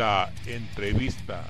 [0.00, 1.44] La entrevista.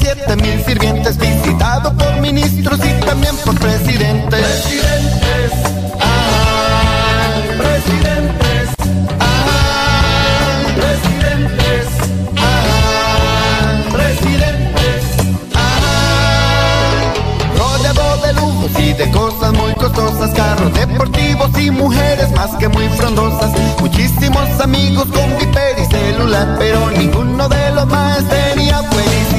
[0.00, 4.40] Siete mil sirvientes, visitado por ministros y también por presidentes.
[4.40, 5.52] Presidentes,
[6.00, 8.68] ah, presidentes,
[9.20, 11.86] ah, presidentes,
[12.36, 15.04] ah, presidentes,
[15.54, 17.02] ah.
[17.56, 22.88] Rodeado de lujos y de cosas muy costosas, carros deportivos y mujeres más que muy
[22.90, 23.50] frondosas.
[23.80, 29.37] Muchísimos amigos con viper y celular, pero ninguno de los más tenía felicidad.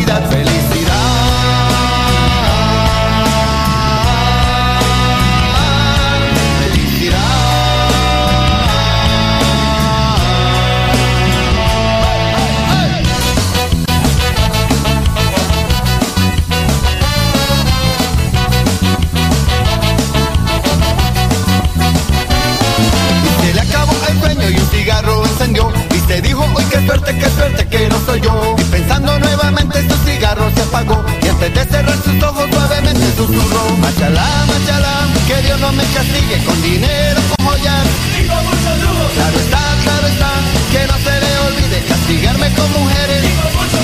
[26.70, 28.56] Qué suerte, qué suerte que no soy yo.
[28.58, 31.04] Y pensando nuevamente su cigarro se apagó.
[31.22, 33.78] Y antes de cerrar sus ojos suavemente susurró.
[33.78, 37.86] Machalá, machalá, que Dios no me castigue con dinero, con joyas
[38.20, 39.06] Y con mucho lujo.
[39.16, 40.32] Claro está, claro está,
[40.72, 43.24] que no se le olvide castigarme con mujeres.
[43.24, 43.80] Y con mucho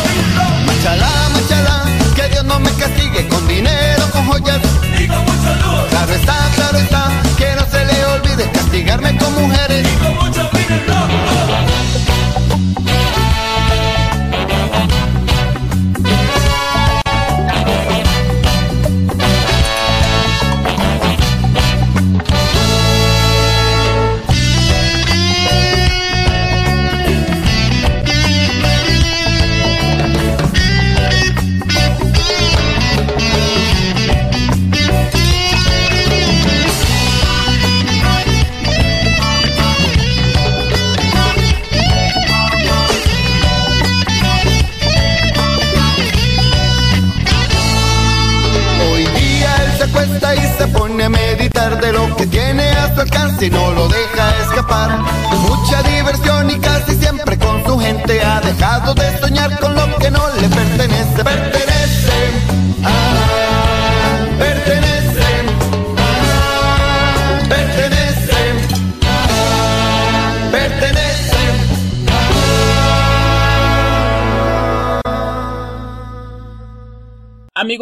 [0.66, 1.84] Machalá, machalá,
[2.16, 4.62] que Dios no me castigue con dinero, con joyas
[5.00, 5.88] Y con mucho lujo.
[5.90, 9.88] Claro está, claro está, que no se le olvide castigarme con mujeres.
[9.88, 10.50] Y con mucho
[11.48, 11.75] Hoy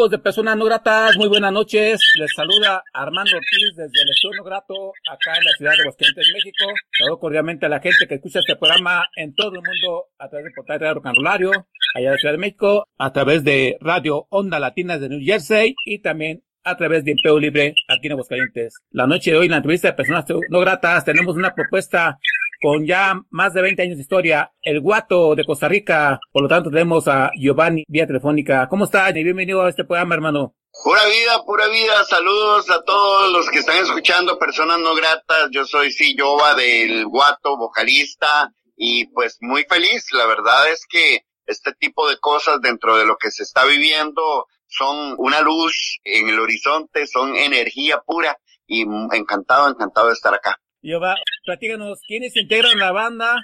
[0.09, 2.01] De Personas No Gratas, muy buenas noches.
[2.19, 6.31] Les saluda Armando Ortiz desde el Estudio No Grato, acá en la ciudad de Aguascalientes,
[6.33, 6.65] México.
[6.99, 10.43] Saludo cordialmente a la gente que escucha este programa en todo el mundo a través
[10.43, 11.51] del portal de Radio Canrolario,
[11.95, 15.73] allá de la Ciudad de México, a través de Radio Onda Latinas de New Jersey
[15.85, 18.75] y también a través de Impeo Libre aquí en Aguascalientes.
[18.91, 22.19] La noche de hoy, en la entrevista de Personas No Gratas, tenemos una propuesta
[22.63, 26.17] con ya más de 20 años de historia, el guato de Costa Rica.
[26.31, 28.69] Por lo tanto, tenemos a Giovanni vía telefónica.
[28.69, 29.09] ¿Cómo está?
[29.09, 30.55] Y bienvenido a este programa, hermano.
[30.81, 32.05] Pura vida, pura vida.
[32.05, 35.49] Saludos a todos los que están escuchando, personas no gratas.
[35.51, 40.05] Yo soy Silloba del Guato, vocalista, y pues muy feliz.
[40.13, 44.47] La verdad es que este tipo de cosas dentro de lo que se está viviendo
[44.67, 50.57] son una luz en el horizonte, son energía pura y encantado, encantado de estar acá.
[50.83, 53.41] Giovanni, platícanos, ¿quiénes integran la banda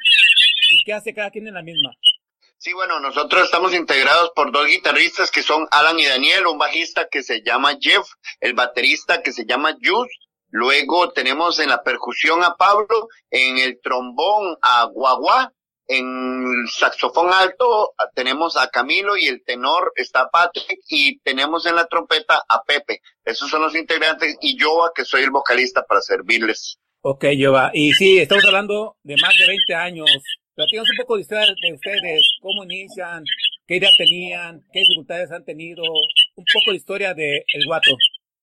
[0.72, 1.92] y ¿Qué hace cada quien en la misma?
[2.58, 7.08] Sí, bueno, nosotros estamos integrados por dos guitarristas que son Alan y Daniel, un bajista
[7.08, 8.06] que se llama Jeff,
[8.42, 10.10] el baterista que se llama Jus,
[10.50, 15.54] luego tenemos en la percusión a Pablo, en el trombón a Guagua,
[15.88, 21.88] en saxofón alto tenemos a Camilo y el tenor está Patrick y tenemos en la
[21.88, 23.02] trompeta a Pepe.
[23.24, 26.78] Esos son los integrantes y yo que soy el vocalista para servirles.
[27.02, 27.72] Ok, Jova.
[27.74, 30.10] Y sí, estamos hablando de más de 20 años
[30.60, 33.24] Platícanos un poco de ustedes, de ustedes, cómo inician,
[33.66, 37.92] qué idea tenían, qué dificultades han tenido, un poco de historia de El Guato.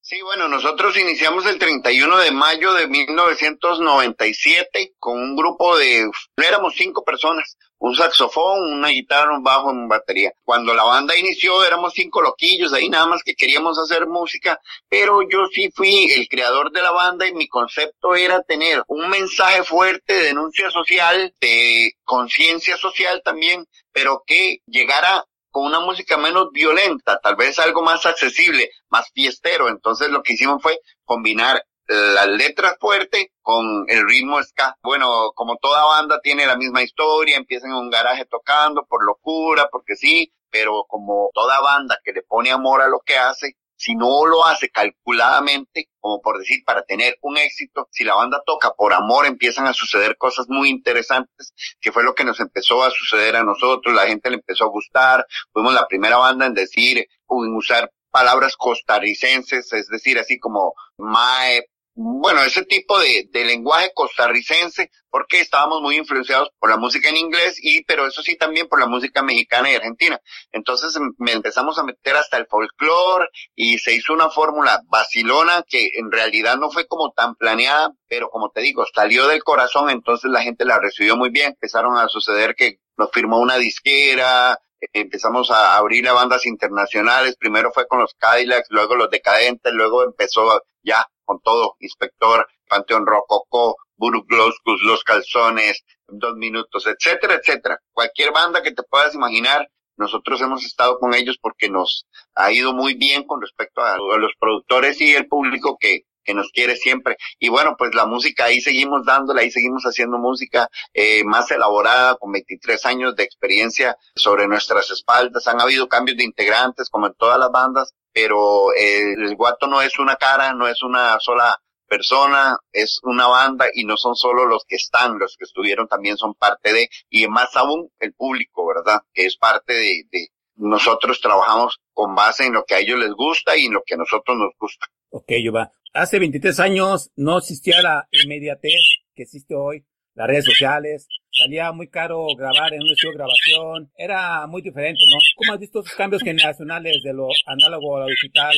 [0.00, 6.72] Sí, bueno, nosotros iniciamos el 31 de mayo de 1997 con un grupo de, éramos
[6.74, 10.32] cinco personas, un saxofón, una guitarra, un bajo, una batería.
[10.44, 14.58] Cuando la banda inició éramos cinco loquillos ahí nada más que queríamos hacer música,
[14.88, 19.08] pero yo sí fui el creador de la banda y mi concepto era tener un
[19.08, 26.18] mensaje fuerte de denuncia social, de conciencia social también, pero que llegara con una música
[26.18, 29.68] menos violenta, tal vez algo más accesible, más fiestero.
[29.68, 34.76] Entonces lo que hicimos fue combinar las letras fuertes con el ritmo ska.
[34.82, 39.68] Bueno, como toda banda tiene la misma historia, empiezan en un garaje tocando por locura,
[39.70, 43.94] porque sí, pero como toda banda que le pone amor a lo que hace, si
[43.94, 48.72] no lo hace calculadamente, como por decir, para tener un éxito, si la banda toca
[48.72, 52.90] por amor, empiezan a suceder cosas muy interesantes, que fue lo que nos empezó a
[52.90, 56.98] suceder a nosotros, la gente le empezó a gustar, fuimos la primera banda en decir,
[56.98, 63.90] en usar palabras costarricenses, es decir, así como mae, bueno, ese tipo de, de, lenguaje
[63.94, 68.68] costarricense, porque estábamos muy influenciados por la música en inglés y, pero eso sí también
[68.68, 70.20] por la música mexicana y argentina.
[70.52, 75.64] Entonces em, me empezamos a meter hasta el folclore y se hizo una fórmula vacilona
[75.66, 79.88] que en realidad no fue como tan planeada, pero como te digo, salió del corazón,
[79.88, 81.52] entonces la gente la recibió muy bien.
[81.52, 84.58] Empezaron a suceder que nos firmó una disquera,
[84.92, 90.04] empezamos a abrir a bandas internacionales, primero fue con los Cadillacs, luego los Decadentes, luego
[90.04, 97.78] empezó ya con todo, Inspector, Panteón Rococo, Burugloscus, Los Calzones, Dos Minutos, etcétera, etcétera.
[97.92, 102.72] Cualquier banda que te puedas imaginar, nosotros hemos estado con ellos porque nos ha ido
[102.72, 107.16] muy bien con respecto a, los productores y el público que, que nos quiere siempre.
[107.38, 112.16] Y bueno, pues la música ahí seguimos dándola, ahí seguimos haciendo música eh, más elaborada,
[112.16, 115.48] con 23 años de experiencia sobre nuestras espaldas.
[115.48, 119.82] Han habido cambios de integrantes, como en todas las bandas, pero eh, el guato no
[119.82, 121.54] es una cara, no es una sola
[121.86, 126.16] persona, es una banda y no son solo los que están, los que estuvieron también
[126.16, 129.02] son parte de, y más aún el público, ¿verdad?
[129.12, 133.10] Que es parte de, de nosotros trabajamos con base en lo que a ellos les
[133.10, 134.86] gusta y en lo que a nosotros nos gusta.
[135.10, 135.72] Ok, Yuba.
[135.92, 138.80] Hace 23 años no existía la inmediatez
[139.14, 139.84] que existe hoy,
[140.14, 141.06] las redes sociales,
[141.36, 145.18] salía muy caro grabar en un estudio de grabación, era muy diferente, ¿no?
[145.36, 148.54] ¿Cómo has visto esos cambios generacionales de lo análogo a lo digital?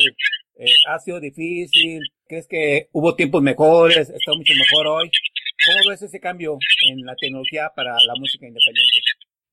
[0.57, 2.01] Eh, ¿Ha sido difícil?
[2.27, 4.09] ¿Crees que hubo tiempos mejores?
[4.09, 5.11] ¿Está mucho mejor hoy?
[5.65, 6.57] ¿Cómo ves ese cambio
[6.89, 8.99] en la tecnología para la música independiente?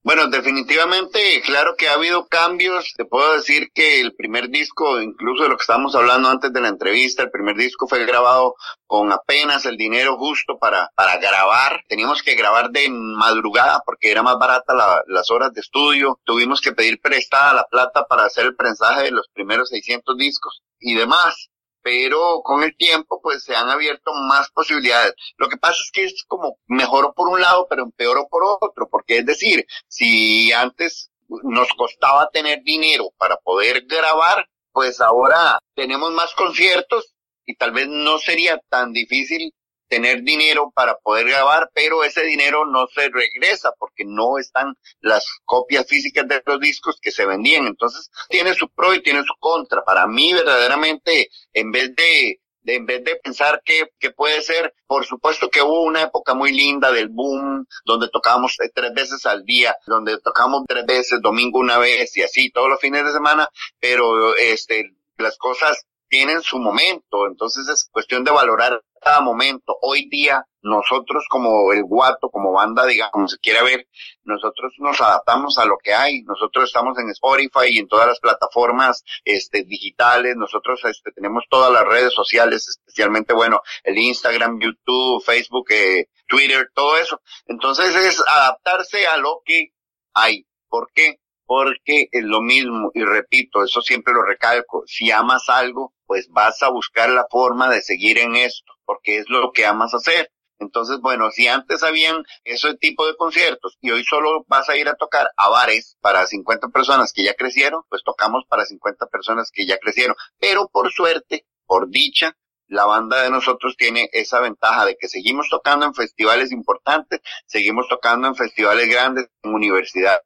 [0.07, 2.95] Bueno, definitivamente, claro que ha habido cambios.
[2.97, 6.61] Te puedo decir que el primer disco, incluso de lo que estábamos hablando antes de
[6.61, 8.55] la entrevista, el primer disco fue grabado
[8.87, 11.83] con apenas el dinero justo para, para grabar.
[11.89, 16.21] Teníamos que grabar de madrugada porque era más barata la, las horas de estudio.
[16.23, 20.63] Tuvimos que pedir prestada la plata para hacer el prensaje de los primeros 600 discos
[20.79, 21.51] y demás
[21.87, 25.15] pero con el tiempo pues se han abierto más posibilidades.
[25.37, 28.89] Lo que pasa es que es como mejoró por un lado, pero empeoró por otro,
[28.91, 36.11] porque es decir, si antes nos costaba tener dinero para poder grabar, pues ahora tenemos
[36.11, 37.15] más conciertos
[37.45, 39.55] y tal vez no sería tan difícil
[39.89, 45.25] tener dinero para poder grabar, pero ese dinero no se regresa porque no están las
[45.45, 47.67] copias físicas de los discos que se vendían.
[47.67, 49.85] Entonces, tiene su pro y tiene su contra.
[49.85, 54.75] Para mí, verdaderamente, en vez de, de en vez de pensar que, que puede ser,
[54.87, 59.45] por supuesto que hubo una época muy linda del boom, donde tocábamos tres veces al
[59.45, 63.49] día, donde tocábamos tres veces, domingo una vez y así, todos los fines de semana,
[63.81, 69.79] pero este, las cosas tienen su momento, entonces es cuestión de valorar cada momento.
[69.83, 73.87] Hoy día nosotros como el guato, como banda, digamos, como se quiera ver,
[74.25, 76.23] nosotros nos adaptamos a lo que hay.
[76.23, 80.35] Nosotros estamos en Spotify y en todas las plataformas este, digitales.
[80.37, 86.73] Nosotros este, tenemos todas las redes sociales, especialmente, bueno, el Instagram, YouTube, Facebook, eh, Twitter,
[86.75, 87.21] todo eso.
[87.47, 89.69] Entonces es adaptarse a lo que
[90.15, 90.47] hay.
[90.69, 91.21] ¿Por qué?
[91.47, 96.63] Porque es lo mismo, y repito, eso siempre lo recalco, si amas algo, pues vas
[96.63, 100.31] a buscar la forma de seguir en esto, porque es lo que amas hacer.
[100.59, 104.89] Entonces, bueno, si antes habían ese tipo de conciertos y hoy solo vas a ir
[104.89, 109.51] a tocar a bares para 50 personas que ya crecieron, pues tocamos para 50 personas
[109.53, 110.17] que ya crecieron.
[110.39, 112.37] Pero por suerte, por dicha,
[112.69, 117.87] la banda de nosotros tiene esa ventaja de que seguimos tocando en festivales importantes, seguimos
[117.89, 120.23] tocando en festivales grandes, en universidades.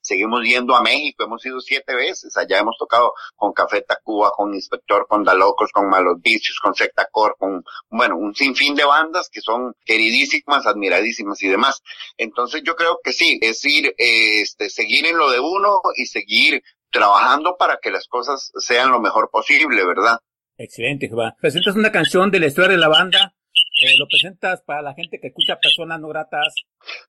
[0.00, 4.54] Seguimos yendo a México, hemos ido siete veces, allá hemos tocado con Café Tacuba, con
[4.54, 9.40] Inspector, con Dalocos, con Malos Vicios, con Sectacor, con, bueno, un sinfín de bandas que
[9.40, 11.82] son queridísimas, admiradísimas y demás.
[12.16, 16.62] Entonces yo creo que sí, es ir, este, seguir en lo de uno y seguir
[16.90, 20.18] trabajando para que las cosas sean lo mejor posible, ¿verdad?
[20.56, 21.34] Excelente, Jehová.
[21.40, 23.34] Presentas una canción de la historia de la banda.
[23.82, 26.54] Eh, lo presentas para la gente que escucha personas no gratas.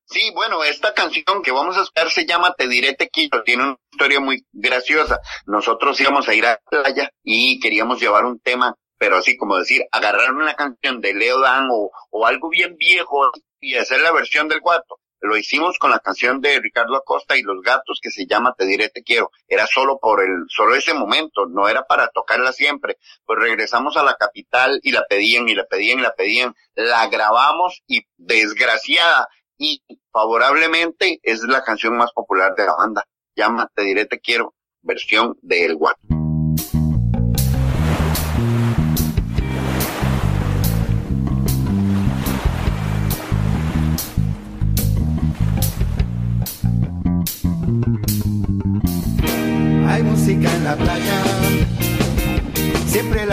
[0.06, 3.44] Sí, bueno, esta canción que vamos a escuchar se llama Te diré te quiero.
[3.44, 5.20] Tiene una historia muy graciosa.
[5.46, 9.58] Nosotros íbamos a ir a la playa y queríamos llevar un tema, pero así como
[9.58, 14.12] decir, agarrar una canción de Leo Dan o, o algo bien viejo y hacer la
[14.12, 15.00] versión del guato.
[15.24, 18.66] Lo hicimos con la canción de Ricardo Acosta y Los Gatos que se llama Te
[18.66, 19.32] diré te quiero.
[19.48, 22.98] Era solo por el, solo ese momento, no era para tocarla siempre.
[23.26, 26.54] Pues regresamos a la capital y la pedían y la pedían y la pedían.
[26.76, 33.08] La grabamos y desgraciada y favorablemente es la canción más popular de la banda.
[33.34, 36.13] Llama Te diré te quiero, versión de El Guato.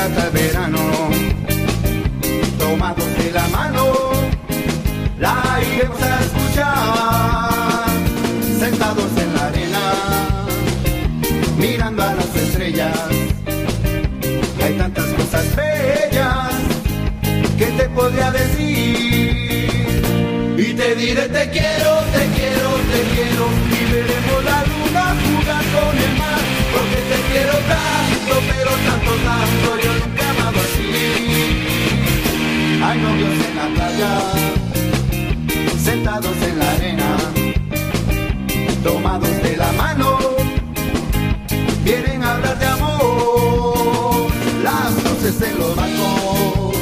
[0.07, 0.79] El verano,
[2.59, 3.93] tomados de la mano,
[5.19, 7.85] la iremos a escuchar,
[8.59, 9.81] sentados en la arena,
[11.59, 12.97] mirando a las estrellas,
[14.65, 16.49] hay tantas cosas bellas
[17.59, 20.03] que te podría decir,
[20.57, 25.20] y te diré te quiero, te quiero, te quiero, y veremos la luna
[27.31, 30.89] quiero tanto, pero tanto, tanto, yo nunca he amado así.
[32.83, 34.13] Hay novios en la playa,
[35.79, 37.11] sentados en la arena,
[38.83, 40.19] tomados de la mano,
[41.85, 44.31] vienen a hablar de amor.
[44.63, 46.77] Las luces en los bancos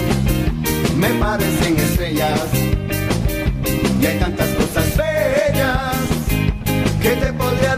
[0.96, 2.40] me parecen estrellas
[4.00, 5.92] y hay tantas cosas bellas
[7.02, 7.77] que te podría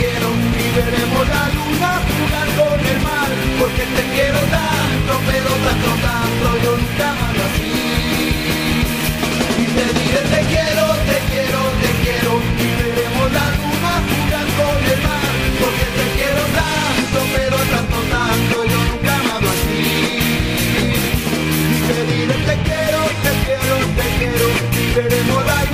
[0.00, 6.48] y veremos la luna jugar con el mar porque te quiero tanto, pero tanto, tanto
[6.64, 7.17] yo nunca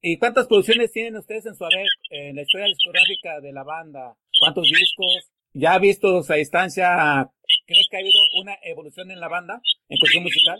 [0.00, 4.16] ¿Y cuántas producciones tienen ustedes en su haber, en la historia discográfica de la banda?
[4.38, 5.30] ¿Cuántos discos?
[5.52, 7.30] ¿Ya vistos a distancia?
[7.66, 10.58] ¿Crees que ha habido una evolución en la banda, en cuestión musical?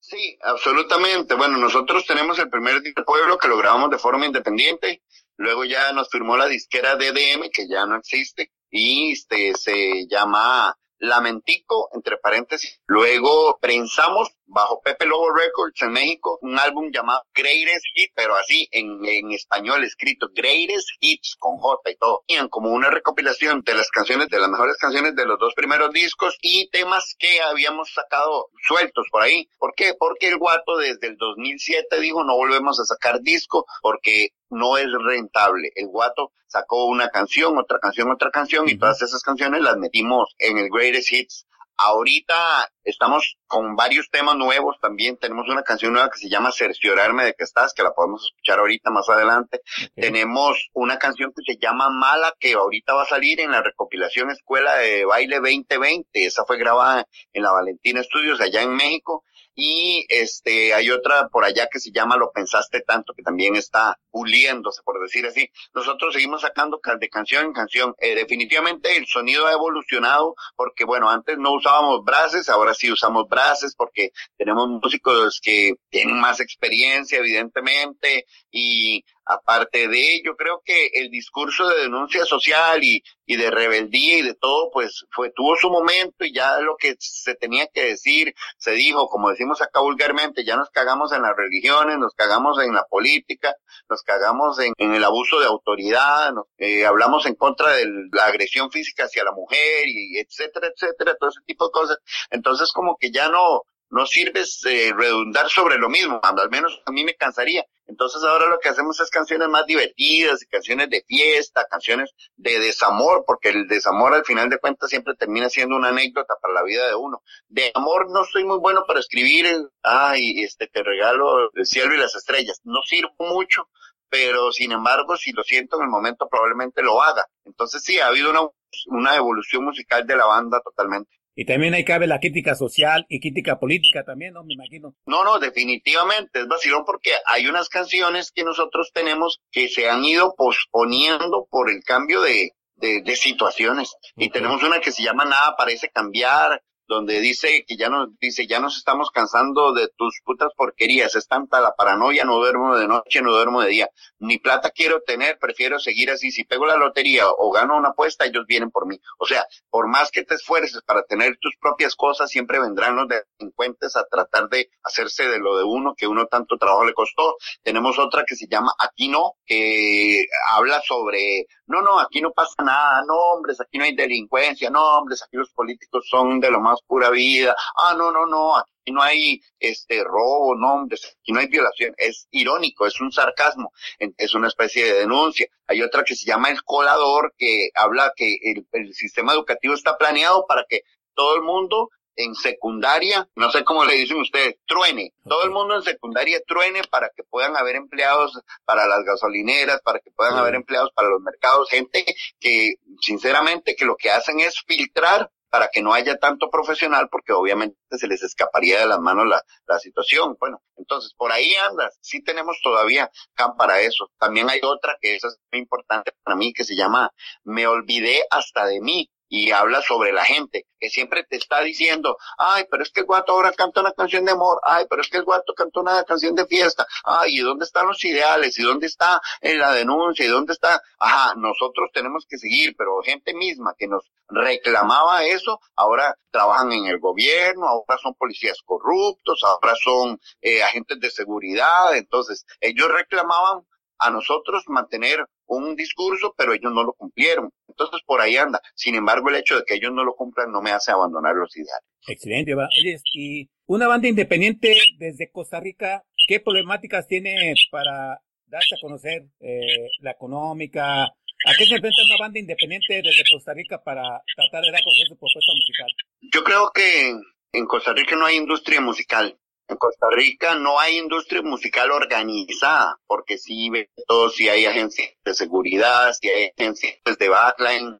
[0.00, 1.34] Sí, absolutamente.
[1.34, 5.02] Bueno, nosotros tenemos el primer pueblo que lo grabamos de forma independiente.
[5.36, 10.76] Luego ya nos firmó la disquera DDM, que ya no existe, y este se llama
[10.98, 12.80] Lamentico, entre paréntesis.
[12.86, 18.68] Luego prensamos bajo Pepe Lobo Records en México, un álbum llamado Greatest Hits, pero así
[18.70, 22.22] en, en español escrito, Greatest Hits con J y todo.
[22.26, 25.92] Y como una recopilación de las canciones, de las mejores canciones de los dos primeros
[25.92, 29.48] discos y temas que habíamos sacado sueltos por ahí.
[29.58, 29.94] ¿Por qué?
[29.98, 34.86] Porque el guato desde el 2007 dijo no volvemos a sacar disco porque no es
[35.04, 35.70] rentable.
[35.74, 40.34] El guato sacó una canción, otra canción, otra canción y todas esas canciones las metimos
[40.38, 45.16] en el Greatest Hits Ahorita estamos con varios temas nuevos también.
[45.16, 48.60] Tenemos una canción nueva que se llama Cerciorarme de que estás, que la podemos escuchar
[48.60, 49.60] ahorita más adelante.
[49.94, 54.30] Tenemos una canción que se llama Mala, que ahorita va a salir en la recopilación
[54.30, 56.24] Escuela de Baile 2020.
[56.24, 59.24] Esa fue grabada en la Valentina Studios allá en México
[59.54, 63.98] y este hay otra por allá que se llama Lo pensaste tanto que también está
[64.10, 65.50] puliéndose por decir así.
[65.74, 67.94] Nosotros seguimos sacando de canción en canción.
[67.98, 73.28] Eh, definitivamente el sonido ha evolucionado porque bueno, antes no usábamos brases, ahora sí usamos
[73.28, 80.90] brases porque tenemos músicos que tienen más experiencia evidentemente y Aparte de ello, creo que
[80.94, 85.56] el discurso de denuncia social y, y de rebeldía y de todo, pues fue, tuvo
[85.56, 89.80] su momento y ya lo que se tenía que decir, se dijo, como decimos acá
[89.80, 93.54] vulgarmente, ya nos cagamos en las religiones, nos cagamos en la política,
[93.88, 98.70] nos cagamos en, en el abuso de autoridad, eh, hablamos en contra de la agresión
[98.70, 101.98] física hacia la mujer y etcétera, etcétera, todo ese tipo de cosas.
[102.30, 106.90] Entonces como que ya no, no sirve eh, redundar sobre lo mismo, al menos a
[106.90, 107.64] mí me cansaría.
[107.86, 113.24] Entonces ahora lo que hacemos es canciones más divertidas, canciones de fiesta, canciones de desamor,
[113.26, 116.86] porque el desamor al final de cuentas siempre termina siendo una anécdota para la vida
[116.88, 117.22] de uno.
[117.48, 119.46] De amor no soy muy bueno para escribir,
[119.82, 122.60] ay, este, te regalo el cielo y las estrellas.
[122.64, 123.68] No sirvo mucho,
[124.08, 127.26] pero sin embargo, si lo siento en el momento, probablemente lo haga.
[127.44, 128.48] Entonces sí, ha habido una,
[128.86, 131.10] una evolución musical de la banda totalmente.
[131.36, 134.44] Y también ahí cabe la crítica social y crítica política también, ¿no?
[134.44, 134.94] Me imagino.
[135.06, 140.04] No, no, definitivamente es vacilón porque hay unas canciones que nosotros tenemos que se han
[140.04, 143.96] ido posponiendo por el cambio de, de, de situaciones.
[144.16, 148.46] Y tenemos una que se llama Nada parece cambiar, donde dice que ya nos dice
[148.46, 152.88] ya nos estamos cansando de tus putas porquerías, es tanta la paranoia, no duermo de
[152.88, 156.76] noche, no duermo de día, ni plata quiero tener, prefiero seguir así, si pego la
[156.76, 158.98] lotería o gano una apuesta, ellos vienen por mí.
[159.18, 163.06] O sea, por más que te esfuerces para tener tus propias cosas, siempre vendrán los
[163.08, 167.36] delincuentes a tratar de hacerse de lo de uno que uno tanto trabajo le costó.
[167.62, 172.62] Tenemos otra que se llama Aquí no, que habla sobre, no, no, aquí no pasa
[172.62, 176.60] nada, no hombres, aquí no hay delincuencia, no hombres, aquí los políticos son de lo
[176.60, 177.54] más pura vida.
[177.76, 181.94] Ah, no, no, no, aquí no hay este robo, nombres, aquí no hay violación.
[181.96, 185.46] Es irónico, es un sarcasmo, es una especie de denuncia.
[185.66, 189.96] Hay otra que se llama el colador, que habla que el, el sistema educativo está
[189.96, 190.82] planeado para que
[191.14, 195.12] todo el mundo en secundaria, no sé cómo le dicen ustedes, truene.
[195.24, 199.98] Todo el mundo en secundaria truene para que puedan haber empleados para las gasolineras, para
[200.00, 202.04] que puedan haber empleados para los mercados, gente
[202.38, 207.32] que sinceramente que lo que hacen es filtrar para que no haya tanto profesional, porque
[207.32, 210.36] obviamente se les escaparía de las manos la, la situación.
[210.40, 214.10] Bueno, entonces por ahí andas, sí tenemos todavía camp para eso.
[214.18, 217.08] También hay otra que esa es muy importante para mí, que se llama
[217.44, 222.16] Me olvidé hasta de mí y habla sobre la gente, que siempre te está diciendo,
[222.38, 225.08] ay, pero es que el guato ahora canta una canción de amor, ay, pero es
[225.08, 228.56] que el guato canta una canción de fiesta, ay, ¿y dónde están los ideales?
[228.60, 230.24] ¿Y dónde está en la denuncia?
[230.24, 230.80] ¿Y dónde está?
[231.00, 236.86] Ajá, nosotros tenemos que seguir, pero gente misma que nos reclamaba eso, ahora trabajan en
[236.86, 243.66] el gobierno, ahora son policías corruptos, ahora son eh, agentes de seguridad, entonces ellos reclamaban
[243.98, 247.50] a nosotros mantener un discurso, pero ellos no lo cumplieron.
[247.68, 248.60] Entonces por ahí anda.
[248.74, 251.56] Sin embargo, el hecho de que ellos no lo cumplan no me hace abandonar los
[251.56, 251.84] ideales.
[252.06, 252.54] Excelente.
[252.54, 259.24] Oye, y una banda independiente desde Costa Rica, ¿qué problemáticas tiene para darse a conocer
[259.40, 261.04] eh, la económica?
[261.46, 264.02] ¿A qué se enfrenta una banda independiente desde Costa Rica para
[264.36, 265.92] tratar de dar a conocer su propuesta musical?
[266.32, 267.14] Yo creo que
[267.52, 269.36] en Costa Rica no hay industria musical.
[269.66, 273.70] En Costa Rica no hay industria musical organizada, porque sí
[274.06, 277.98] todo, si hay agencias de seguridad, si hay agencias de backline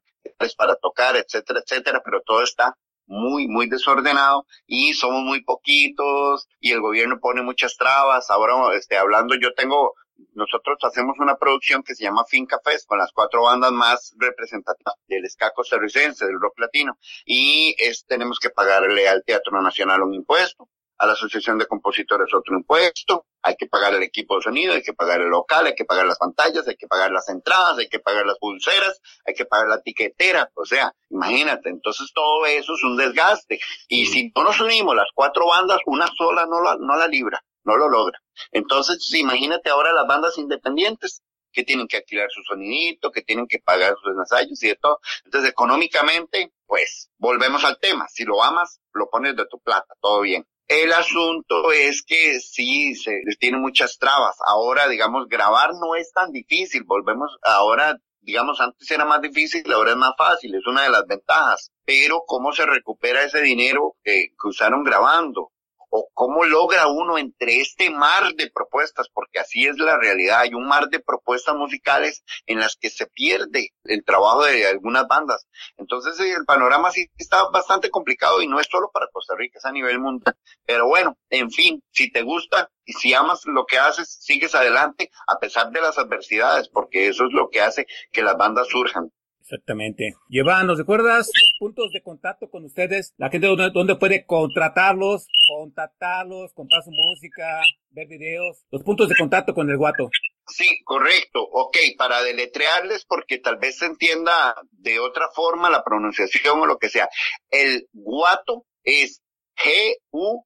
[0.57, 6.71] para tocar, etcétera, etcétera, pero todo está muy, muy desordenado y somos muy poquitos y
[6.71, 8.29] el gobierno pone muchas trabas.
[8.29, 9.93] Ahora, este, hablando, yo tengo,
[10.33, 14.95] nosotros hacemos una producción que se llama Finca Fest con las cuatro bandas más representativas
[15.07, 20.13] del ska costarricense, del rock latino y es, tenemos que pagarle al Teatro Nacional un
[20.13, 24.73] impuesto a la Asociación de Compositores otro impuesto, hay que pagar el equipo de sonido,
[24.73, 27.77] hay que pagar el local, hay que pagar las pantallas, hay que pagar las entradas,
[27.77, 32.45] hay que pagar las pulseras, hay que pagar la tiquetera, o sea, imagínate, entonces todo
[32.45, 33.59] eso es un desgaste.
[33.87, 37.43] Y si no nos unimos las cuatro bandas, una sola no la, no la libra,
[37.63, 38.19] no lo logra.
[38.51, 41.21] Entonces, imagínate ahora las bandas independientes,
[41.55, 44.99] que tienen que alquilar su sonidito, que tienen que pagar sus ensayos y de todo.
[45.23, 48.07] Entonces, económicamente, pues, volvemos al tema.
[48.09, 50.45] Si lo amas, lo pones de tu plata, todo bien.
[50.67, 54.35] El asunto es que sí, se tiene muchas trabas.
[54.45, 56.83] Ahora, digamos, grabar no es tan difícil.
[56.85, 61.05] Volvemos, ahora, digamos, antes era más difícil, ahora es más fácil, es una de las
[61.05, 61.71] ventajas.
[61.85, 65.51] Pero, ¿cómo se recupera ese dinero que, que usaron grabando?
[65.89, 70.53] O cómo logra uno entre este mar de propuestas, porque así es la realidad, hay
[70.53, 75.47] un mar de propuestas musicales en las que se pierde el trabajo de algunas bandas.
[75.77, 79.65] Entonces el panorama sí está bastante complicado y no es solo para Costa Rica, es
[79.65, 80.35] a nivel mundial.
[80.65, 85.11] Pero bueno, en fin, si te gusta y si amas lo que haces, sigues adelante
[85.27, 89.11] a pesar de las adversidades, porque eso es lo que hace que las bandas surjan.
[89.45, 90.15] Exactamente.
[90.27, 93.13] Llevan, ¿nos recuerdas los puntos de contacto con ustedes?
[93.17, 99.53] La gente donde, puede contratarlos, contactarlos, comprar su música, ver videos, los puntos de contacto
[99.53, 100.09] con el guato.
[100.47, 101.43] Sí, correcto.
[101.43, 106.79] Ok, para deletrearles, porque tal vez se entienda de otra forma la pronunciación o lo
[106.79, 107.07] que sea.
[107.51, 109.21] El guato es
[109.57, 110.41] G-U-A-T-O.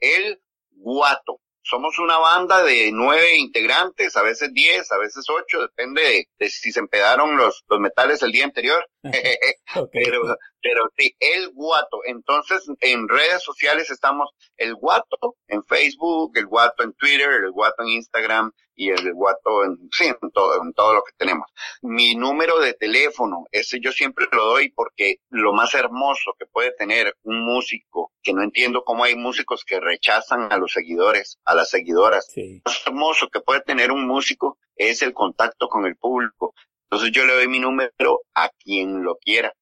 [0.00, 1.40] El guato.
[1.68, 6.72] Somos una banda de nueve integrantes, a veces diez, a veces ocho, depende de, si
[6.72, 8.88] se empedaron los, los metales el día anterior.
[9.92, 12.00] Pero, pero sí, el guato.
[12.04, 17.82] Entonces, en redes sociales estamos el guato en Facebook, el guato en Twitter, el guato
[17.82, 21.47] en Instagram y el guato en, sí, en todo, en todo lo que tenemos.
[21.82, 26.72] Mi número de teléfono, ese yo siempre lo doy porque lo más hermoso que puede
[26.72, 31.54] tener un músico, que no entiendo cómo hay músicos que rechazan a los seguidores, a
[31.54, 32.30] las seguidoras.
[32.36, 36.54] Lo más hermoso que puede tener un músico es el contacto con el público.
[36.90, 39.52] Entonces yo le doy mi número a quien lo quiera.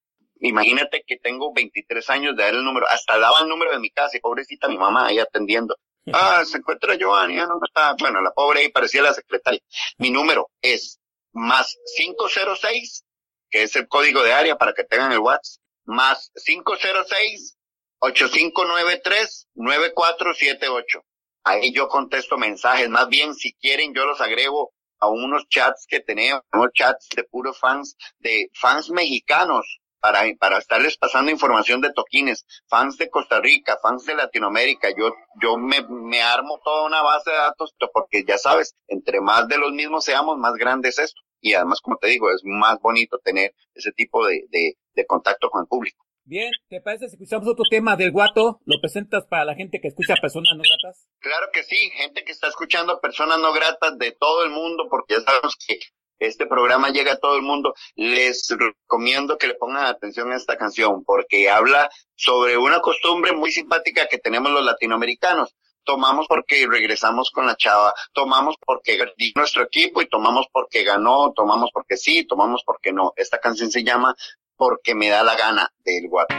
[0.41, 3.91] Imagínate que tengo 23 años de dar el número, hasta daba el número de mi
[3.91, 5.77] casa y pobrecita mi mamá ahí atendiendo.
[6.13, 7.97] Ah, se encuentra Giovanni, ya no está.
[7.99, 9.59] Bueno, la pobre ahí parecía la secretaria.
[9.99, 11.01] Mi número es
[11.37, 13.05] más 506,
[13.51, 17.59] que es el código de área para que tengan el WhatsApp, más 506
[17.99, 21.05] 8593 9478.
[21.45, 26.01] Ahí yo contesto mensajes, más bien si quieren yo los agrego a unos chats que
[26.01, 26.43] tenemos,
[26.75, 32.97] chats de puros fans, de fans mexicanos, para, para estarles pasando información de toquines, fans
[32.97, 34.89] de Costa Rica, fans de Latinoamérica.
[34.97, 39.49] Yo, yo me, me armo toda una base de datos porque ya sabes, entre más
[39.49, 41.21] de los mismos seamos, más grande es esto.
[41.41, 45.49] Y además, como te digo, es más bonito tener ese tipo de, de, de contacto
[45.51, 46.07] con el público.
[46.29, 48.59] Bien, ¿te parece si escuchamos otro tema del guato?
[48.65, 51.07] ¿Lo presentas para la gente que escucha personas no gratas?
[51.21, 55.15] Claro que sí, gente que está escuchando personas no gratas de todo el mundo, porque
[55.15, 55.79] ya sabemos que
[56.19, 57.75] este programa llega a todo el mundo.
[57.95, 63.53] Les recomiendo que le pongan atención a esta canción, porque habla sobre una costumbre muy
[63.53, 65.55] simpática que tenemos los latinoamericanos
[65.87, 68.99] tomamos porque regresamos con la chava, tomamos porque
[69.35, 73.15] nuestro equipo y tomamos porque ganó, tomamos porque sí, tomamos porque no.
[73.17, 74.15] Esta canción se llama
[74.57, 76.35] porque me da la gana del guato.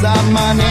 [0.00, 0.69] Esa manera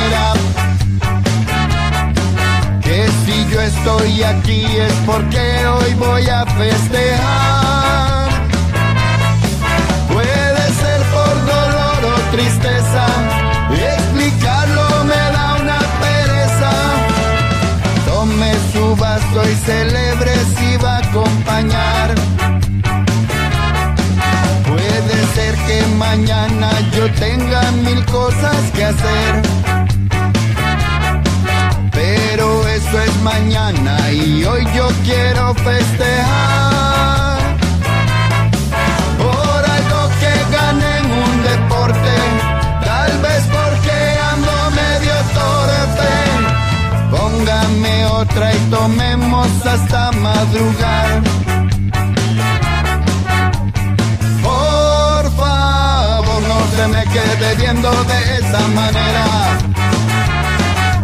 [54.42, 59.26] Por favor, no se me quede viendo de esa manera.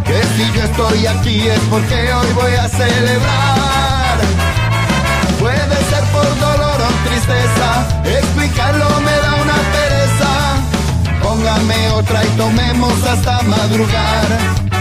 [0.04, 4.18] Que si yo estoy aquí es porque hoy voy a celebrar.
[5.38, 10.30] Puede ser por dolor o tristeza, explicarlo me da una pereza.
[11.22, 14.75] Póngame otra y tomemos hasta madrugar.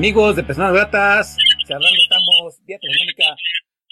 [0.00, 1.36] Amigos de Personas Gratas,
[1.68, 3.36] charlando estamos vía telefónica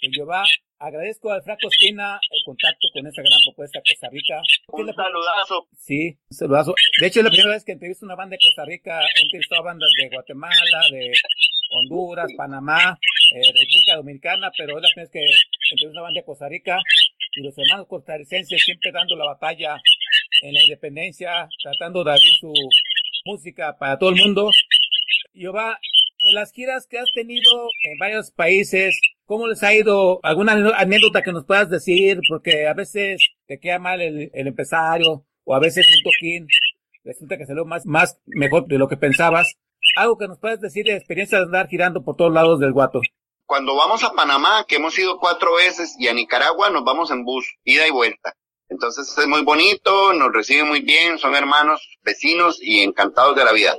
[0.00, 0.42] con Jehová.
[0.78, 4.40] Agradezco al Franco Espina el contacto con esta gran propuesta Costa Rica.
[4.68, 5.68] Un saludazo.
[5.76, 6.74] Sí, un saludazo.
[6.98, 9.02] De hecho, es la primera vez que entrevisto una banda de Costa Rica.
[9.02, 11.12] He entrevistado bandas de Guatemala, de
[11.72, 12.98] Honduras, Panamá,
[13.34, 16.78] eh, República Dominicana, pero es la primera vez que entrevisto una banda de Costa Rica.
[17.36, 19.76] Y los hermanos costarricenses siempre dando la batalla
[20.40, 22.50] en la independencia, tratando de abrir su
[23.26, 24.48] música para todo el mundo.
[25.34, 25.78] Jehová,
[26.28, 27.50] de las giras que has tenido
[27.82, 30.20] en varios países, ¿cómo les ha ido?
[30.22, 32.20] ¿Alguna anécdota que nos puedas decir?
[32.28, 36.46] Porque a veces te queda mal el, empresario o a veces un toquín
[37.04, 39.54] resulta que salió más, más mejor de lo que pensabas.
[39.96, 43.00] Algo que nos puedas decir de experiencia de andar girando por todos lados del Guato.
[43.46, 47.24] Cuando vamos a Panamá, que hemos ido cuatro veces, y a Nicaragua nos vamos en
[47.24, 48.34] bus, ida y vuelta.
[48.68, 53.52] Entonces es muy bonito, nos reciben muy bien, son hermanos, vecinos y encantados de la
[53.52, 53.74] vida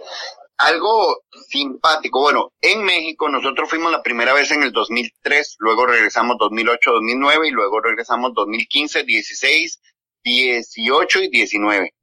[0.59, 2.21] algo simpático.
[2.21, 7.47] Bueno, en México nosotros fuimos la primera vez en el 2003, luego regresamos 2008, 2009
[7.47, 9.81] y luego regresamos 2015, 16,
[10.21, 11.93] 18 y 19.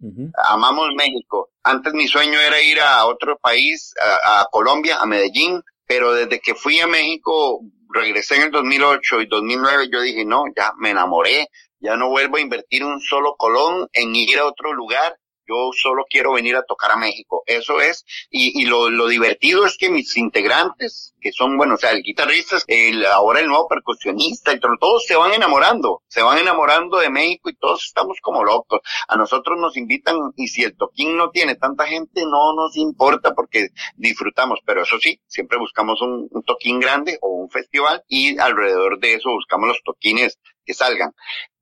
[0.49, 1.51] Amamos México.
[1.63, 6.41] Antes mi sueño era ir a otro país, a, a, Colombia, a Medellín, pero desde
[6.41, 7.61] que fui a México,
[7.93, 12.39] regresé en el 2008 y 2009, yo dije, no, ya me enamoré, ya no vuelvo
[12.39, 16.65] a invertir un solo colón en ir a otro lugar yo solo quiero venir a
[16.65, 17.43] tocar a México.
[17.47, 21.77] Eso es, y, y lo, lo, divertido es que mis integrantes, que son, bueno, o
[21.77, 26.39] sea, el guitarrista, el, ahora el nuevo percusionista, y todos se van enamorando, se van
[26.39, 28.81] enamorando de México y todos estamos como locos.
[29.09, 33.35] A nosotros nos invitan, y si el toquín no tiene tanta gente, no nos importa
[33.35, 38.39] porque disfrutamos, pero eso sí, siempre buscamos un, un toquín grande o un festival y
[38.39, 41.13] alrededor de eso buscamos los toquines que salgan.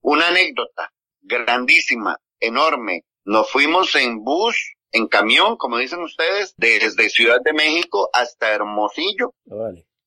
[0.01, 0.93] Una anécdota
[1.23, 8.09] grandísima, enorme, nos fuimos en bus, en camión, como dicen ustedes, desde Ciudad de México
[8.13, 9.35] hasta Hermosillo,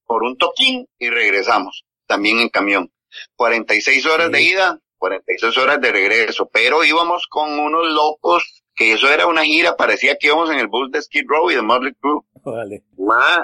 [0.05, 2.91] por un toquín y regresamos, también en camión.
[3.35, 9.09] 46 horas de ida, 46 horas de regreso, pero íbamos con unos locos que eso
[9.09, 11.93] era una gira, parecía que íbamos en el bus de Skid Row y de Motley
[11.99, 12.21] Crue.
[12.43, 12.83] Vale.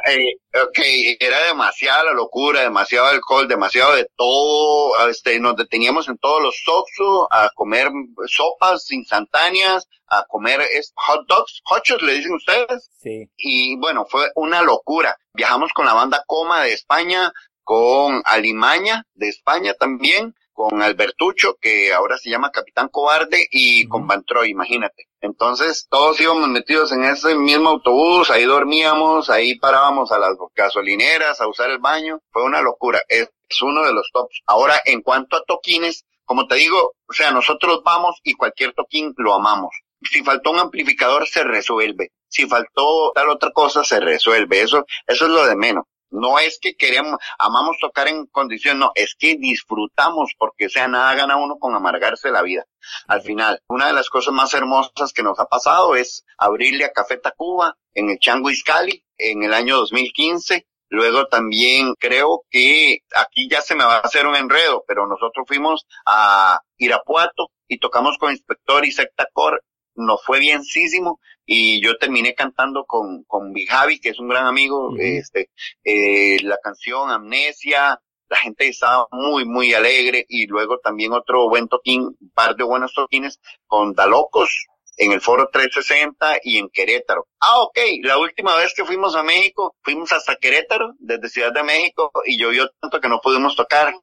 [0.08, 0.80] eh, ok,
[1.19, 6.62] era demasiada la locura, demasiado alcohol, demasiado de todo, este, nos deteníamos en todos los
[6.63, 7.89] Soxo a comer
[8.28, 10.62] sopas instantáneas, a comer
[10.96, 12.91] hot dogs, hochos le dicen ustedes.
[13.02, 13.28] Sí.
[13.36, 15.17] Y bueno, fue una locura.
[15.34, 21.92] Viajamos con la banda Coma de España, con Alimaña de España también, con Albertucho, que
[21.92, 25.08] ahora se llama Capitán Cobarde, y con Van Troy, imagínate.
[25.20, 31.39] Entonces, todos íbamos metidos en ese mismo autobús, ahí dormíamos, ahí parábamos a las gasolineras
[31.42, 32.20] a usar el baño.
[32.32, 33.02] Fue una locura.
[33.08, 33.30] Es,
[33.62, 34.42] uno de los tops.
[34.48, 39.13] Ahora, en cuanto a toquines, como te digo, o sea, nosotros vamos y cualquier toquín
[39.18, 39.74] lo amamos.
[40.02, 42.12] Si faltó un amplificador, se resuelve.
[42.28, 44.62] Si faltó tal otra cosa, se resuelve.
[44.62, 45.86] Eso, eso es lo de menos.
[46.13, 51.15] No es que queremos, amamos tocar en condición, no, es que disfrutamos porque, sea, nada
[51.15, 52.65] gana uno con amargarse la vida.
[53.08, 56.91] Al final, una de las cosas más hermosas que nos ha pasado es abrirle a
[56.91, 60.67] Café Tacuba en el Chango Iscali en el año 2015.
[60.89, 65.45] Luego también creo que aquí ya se me va a hacer un enredo, pero nosotros
[65.47, 69.63] fuimos a Irapuato y tocamos con Inspector y Sectacor
[69.95, 74.96] nos fue bienísimo y yo terminé cantando con, con Javi, que es un gran amigo,
[74.98, 75.50] este,
[75.84, 81.68] eh, la canción Amnesia, la gente estaba muy, muy alegre y luego también otro buen
[81.68, 87.28] toquín, un par de buenos toquines con Dalocos en el Foro 360 y en Querétaro.
[87.40, 91.64] Ah, ok, la última vez que fuimos a México, fuimos hasta Querétaro, desde Ciudad de
[91.64, 93.94] México, y llovió tanto que no pudimos tocar.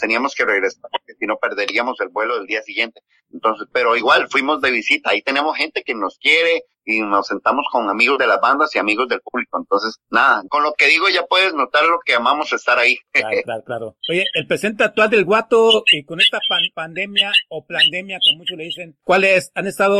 [0.00, 3.00] Teníamos que regresar, porque si no perderíamos el vuelo del día siguiente.
[3.34, 7.66] Entonces, pero igual fuimos de visita, ahí tenemos gente que nos quiere y nos sentamos
[7.72, 9.58] con amigos de las bandas y amigos del público.
[9.58, 12.96] Entonces, nada, con lo que digo ya puedes notar lo que amamos estar ahí.
[13.10, 13.96] Claro, claro, claro.
[14.08, 16.38] Oye, el presente actual del Guato, y con esta
[16.74, 19.98] pandemia o pandemia, como muchos le dicen, ¿cuáles han estado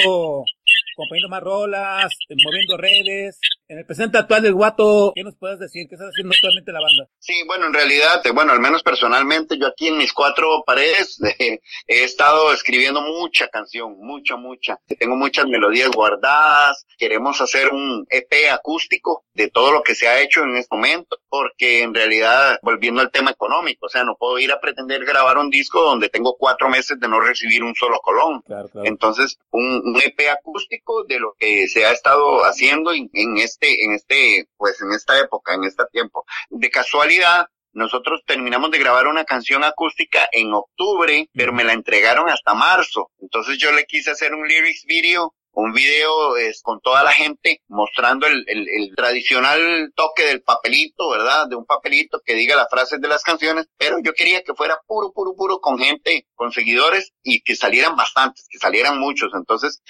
[0.94, 3.38] componiendo más rolas, eh, moviendo redes.
[3.74, 5.88] En el presente actual del Guato, ¿qué nos puedes decir?
[5.88, 7.10] ¿Qué está haciendo actualmente la banda?
[7.18, 11.20] Sí, bueno, en realidad, eh, bueno, al menos personalmente, yo aquí en mis cuatro paredes
[11.40, 11.58] eh,
[11.88, 14.78] he estado escribiendo mucha canción, mucha, mucha.
[14.96, 16.86] Tengo muchas melodías guardadas.
[16.96, 21.18] Queremos hacer un EP acústico de todo lo que se ha hecho en este momento,
[21.28, 25.36] porque en realidad, volviendo al tema económico, o sea, no puedo ir a pretender grabar
[25.36, 28.44] un disco donde tengo cuatro meses de no recibir un solo colón.
[28.84, 33.92] Entonces, un, un EP acústico de lo que se ha estado haciendo en, este, en
[33.92, 36.24] este, pues en esta época, en este tiempo.
[36.50, 42.28] De casualidad, nosotros terminamos de grabar una canción acústica en octubre, pero me la entregaron
[42.28, 43.10] hasta marzo.
[43.20, 47.62] Entonces yo le quise hacer un lyrics video un video es, con toda la gente
[47.68, 51.46] mostrando el, el, el, tradicional toque del papelito, ¿verdad?
[51.48, 54.80] De un papelito que diga las frases de las canciones, pero yo quería que fuera
[54.86, 59.30] puro, puro, puro con gente, con seguidores y que salieran bastantes, que salieran muchos.
[59.34, 59.80] Entonces,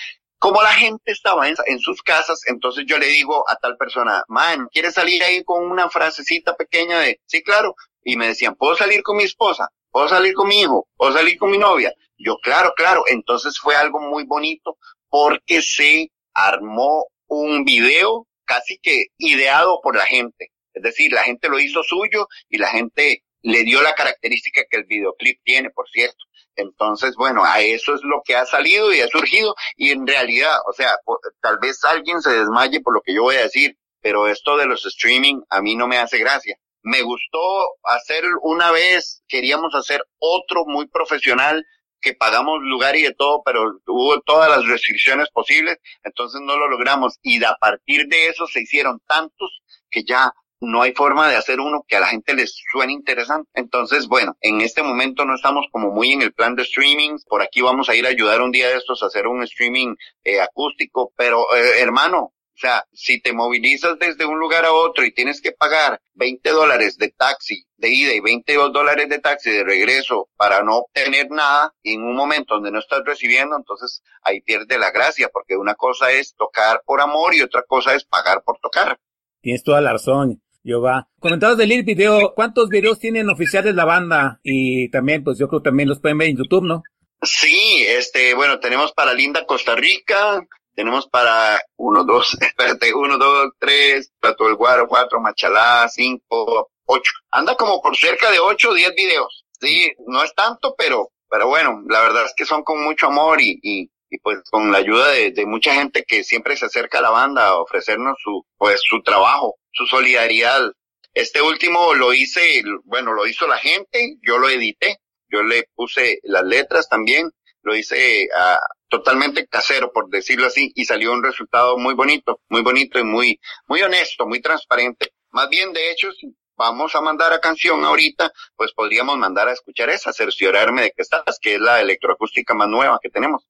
[0.45, 4.69] como la gente estaba en, sus casas, entonces yo le digo a tal persona, man,
[4.71, 7.75] ¿quieres salir ahí con una frasecita pequeña de, sí, claro?
[8.03, 9.71] Y me decían, ¿puedo salir con mi esposa?
[9.91, 10.87] ¿Puedo salir con mi hijo?
[10.99, 11.95] ¿Puedo salir con mi novia?
[12.19, 13.05] Yo, claro, claro.
[13.07, 14.77] Entonces fue algo muy bonito
[15.09, 20.51] porque se armó un video casi que ideado por la gente.
[20.75, 24.77] Es decir, la gente lo hizo suyo y la gente le dio la característica que
[24.77, 26.23] el videoclip tiene, por cierto.
[26.57, 30.57] Entonces, bueno, a eso es lo que ha salido y ha surgido y en realidad,
[30.69, 30.97] o sea,
[31.41, 34.67] tal vez alguien se desmaye por lo que yo voy a decir, pero esto de
[34.67, 36.57] los streaming a mí no me hace gracia.
[36.83, 37.39] Me gustó
[37.83, 41.65] hacer una vez, queríamos hacer otro muy profesional
[42.05, 46.69] que pagamos lugar y de todo, pero hubo todas las restricciones posibles, entonces no lo
[46.69, 50.31] logramos y a partir de eso se hicieron tantos que ya
[50.65, 53.49] no hay forma de hacer uno que a la gente les suene interesante.
[53.55, 57.19] Entonces, bueno, en este momento no estamos como muy en el plan de streaming.
[57.29, 59.95] Por aquí vamos a ir a ayudar un día de estos a hacer un streaming
[60.25, 65.05] eh, acústico, pero eh, hermano, o sea, si te movilizas desde un lugar a otro
[65.05, 69.51] y tienes que pagar 20 dólares de taxi de ida y 22 dólares de taxi
[69.51, 74.41] de regreso para no obtener nada en un momento donde no estás recibiendo, entonces ahí
[74.41, 78.43] pierde la gracia, porque una cosa es tocar por amor y otra cosa es pagar
[78.45, 79.01] por tocar.
[79.41, 80.41] Tienes toda la razón.
[80.65, 81.07] Yo va.
[81.21, 84.41] Comentados del video, ¿cuántos videos tienen oficiales la banda?
[84.43, 86.83] Y también, pues yo creo que también los pueden ver en YouTube, ¿no?
[87.21, 90.43] Sí, este, bueno, tenemos para Linda Costa Rica,
[90.75, 94.11] tenemos para uno, dos, espérate, uno, dos, tres,
[94.57, 97.13] Guaro, cuatro, Machalá, cinco, ocho.
[97.31, 99.45] Anda como por cerca de ocho o diez videos.
[99.61, 103.39] Sí, no es tanto, pero, pero bueno, la verdad es que son con mucho amor
[103.41, 106.99] y, y, y pues con la ayuda de, de, mucha gente que siempre se acerca
[106.99, 110.73] a la banda a ofrecernos su, pues su trabajo su solidaridad.
[111.13, 114.99] Este último lo hice, bueno, lo hizo la gente, yo lo edité,
[115.29, 117.31] yo le puse las letras también,
[117.63, 122.63] lo hice uh, totalmente casero, por decirlo así, y salió un resultado muy bonito, muy
[122.63, 125.13] bonito y muy, muy honesto, muy transparente.
[125.31, 129.53] Más bien, de hecho, si vamos a mandar a canción ahorita, pues podríamos mandar a
[129.53, 133.45] escuchar esa, cerciorarme de que estás, que es la electroacústica más nueva que tenemos.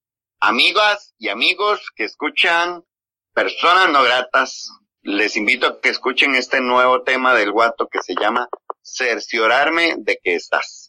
[0.47, 2.85] Amigas y amigos que escuchan
[3.33, 4.69] personas no gratas,
[5.01, 8.51] les invito a que escuchen este nuevo tema del guato que se llama
[8.83, 10.84] Cerciorarme de que estás.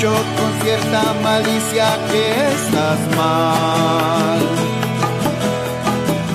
[0.00, 2.24] Dicho con cierta malicia que
[2.54, 4.40] estás mal.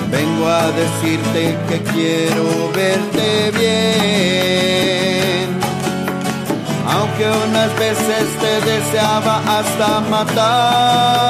[0.08, 5.46] Vengo a decirte que quiero verte bien.
[6.88, 11.26] Aunque unas veces te deseaba hasta matar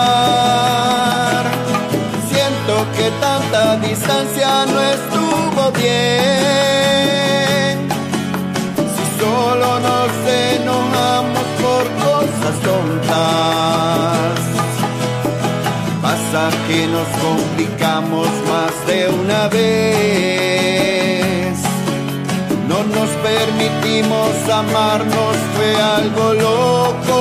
[2.97, 6.66] que tanta distancia no estuvo bien.
[12.67, 14.39] Tontas,
[16.03, 21.57] pasa que nos complicamos más de una vez.
[22.71, 24.31] No nos permitimos
[24.63, 27.21] amarnos, fue algo loco.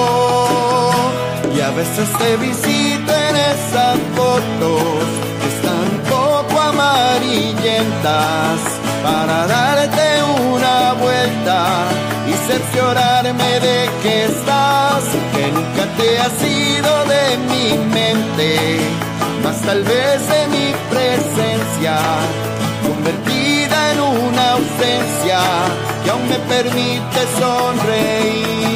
[1.55, 5.05] Y a veces te visito en esas fotos
[6.75, 8.59] amarillentas
[9.03, 11.87] para darte una vuelta
[12.47, 18.79] de que estás, que nunca te has ido de mi mente,
[19.43, 21.97] más tal vez de mi presencia,
[22.85, 25.39] convertida en una ausencia
[26.03, 28.74] que aún me permite sonreír.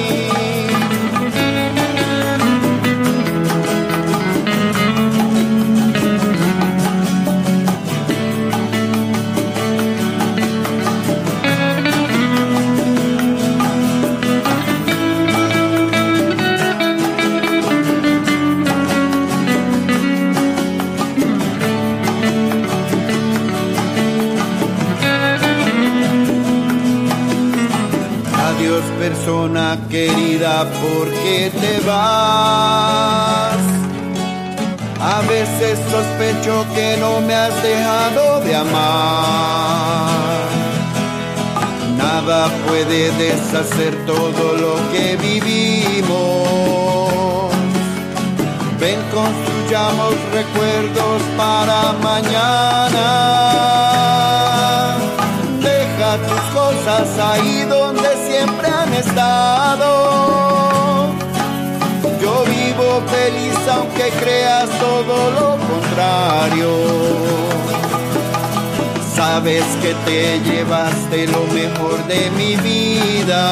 [69.59, 73.43] Sabes que te llevaste lo mejor de mi vida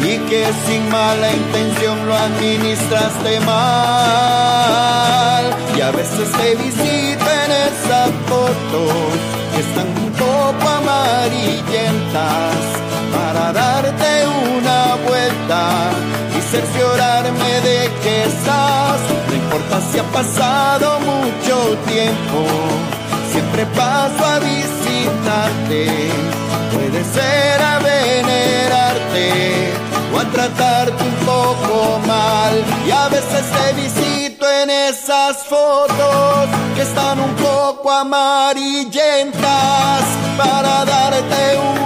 [0.00, 4.64] y que sin mala intención lo administraste mal.
[5.76, 8.92] Y a veces te visito en esas fotos
[9.56, 12.56] están un poco amarillentas
[13.14, 15.92] para darte una vuelta
[16.36, 18.98] y cerciorarme de que estás.
[19.28, 22.40] No importa si ha pasado mucho tiempo,
[23.50, 25.86] siempre paso a visitarte.
[26.72, 29.72] Puede ser a venerarte
[30.14, 36.80] o a tratarte un poco mal y a veces te visito en esas fotos que
[36.82, 40.02] están un poco amarillentas
[40.36, 41.79] para darte una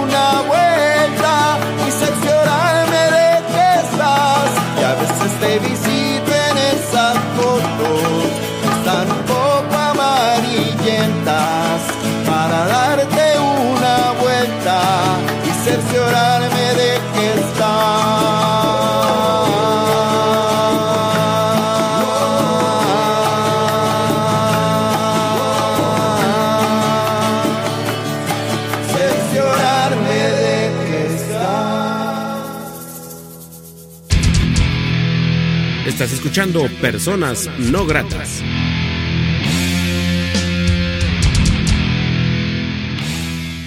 [36.25, 38.41] escuchando Personas No Gratas.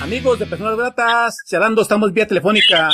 [0.00, 2.88] Amigos de Personas Gratas, charlando, estamos vía telefónica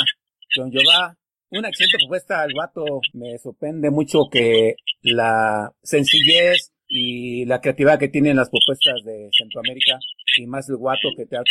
[0.55, 1.17] con Jehová.
[1.49, 2.85] Una excelente propuesta al guato.
[3.13, 9.99] Me sorprende mucho que la sencillez y la creatividad que tienen las propuestas de Centroamérica
[10.37, 11.41] y más el guato que ya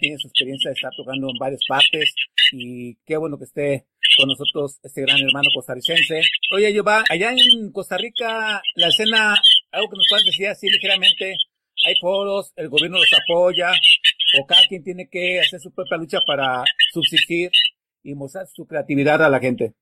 [0.00, 2.14] tiene su experiencia de estar tocando en varias partes
[2.52, 3.86] y qué bueno que esté
[4.16, 6.22] con nosotros este gran hermano costarricense.
[6.54, 9.36] Oye, yo va, allá en Costa Rica, la escena,
[9.72, 11.36] algo que nos puedas decir así ligeramente,
[11.86, 13.72] hay foros, el gobierno los apoya,
[14.40, 17.50] o cada quien tiene que hacer su propia lucha para subsistir
[18.02, 19.74] y mostrar su creatividad a la gente.